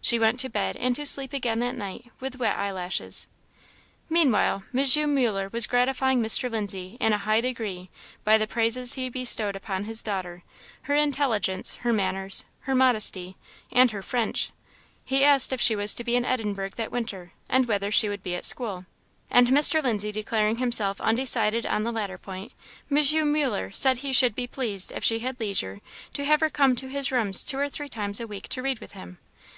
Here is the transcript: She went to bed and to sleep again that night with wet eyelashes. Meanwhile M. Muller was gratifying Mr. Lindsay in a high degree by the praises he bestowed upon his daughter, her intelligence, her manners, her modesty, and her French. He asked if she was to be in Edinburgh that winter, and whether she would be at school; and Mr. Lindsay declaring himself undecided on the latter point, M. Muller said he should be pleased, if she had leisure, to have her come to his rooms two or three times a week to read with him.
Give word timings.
She 0.00 0.18
went 0.18 0.40
to 0.40 0.48
bed 0.48 0.78
and 0.78 0.96
to 0.96 1.04
sleep 1.04 1.34
again 1.34 1.58
that 1.60 1.76
night 1.76 2.10
with 2.18 2.38
wet 2.38 2.56
eyelashes. 2.56 3.26
Meanwhile 4.08 4.62
M. 4.74 5.14
Muller 5.14 5.50
was 5.52 5.66
gratifying 5.66 6.22
Mr. 6.22 6.50
Lindsay 6.50 6.96
in 7.00 7.12
a 7.12 7.18
high 7.18 7.42
degree 7.42 7.90
by 8.24 8.38
the 8.38 8.46
praises 8.46 8.94
he 8.94 9.10
bestowed 9.10 9.54
upon 9.54 9.84
his 9.84 10.02
daughter, 10.02 10.42
her 10.84 10.94
intelligence, 10.94 11.74
her 11.82 11.92
manners, 11.92 12.46
her 12.60 12.74
modesty, 12.74 13.36
and 13.70 13.90
her 13.90 14.00
French. 14.02 14.52
He 15.04 15.22
asked 15.22 15.52
if 15.52 15.60
she 15.60 15.76
was 15.76 15.92
to 15.92 16.02
be 16.02 16.16
in 16.16 16.24
Edinburgh 16.24 16.70
that 16.76 16.90
winter, 16.90 17.32
and 17.46 17.68
whether 17.68 17.92
she 17.92 18.08
would 18.08 18.22
be 18.22 18.34
at 18.34 18.46
school; 18.46 18.86
and 19.30 19.48
Mr. 19.48 19.82
Lindsay 19.82 20.12
declaring 20.12 20.56
himself 20.56 20.98
undecided 21.02 21.66
on 21.66 21.84
the 21.84 21.92
latter 21.92 22.16
point, 22.16 22.54
M. 22.90 23.30
Muller 23.32 23.70
said 23.72 23.98
he 23.98 24.14
should 24.14 24.34
be 24.34 24.46
pleased, 24.46 24.92
if 24.92 25.04
she 25.04 25.18
had 25.18 25.38
leisure, 25.38 25.82
to 26.14 26.24
have 26.24 26.40
her 26.40 26.48
come 26.48 26.74
to 26.76 26.88
his 26.88 27.12
rooms 27.12 27.44
two 27.44 27.58
or 27.58 27.68
three 27.68 27.90
times 27.90 28.18
a 28.18 28.26
week 28.26 28.48
to 28.48 28.62
read 28.62 28.78
with 28.78 28.92
him. 28.92 29.18